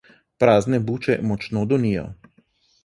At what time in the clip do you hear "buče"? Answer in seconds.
0.89-1.19